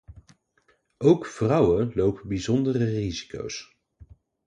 [0.97, 3.75] Ook vrouwen lopen bijzondere risico's.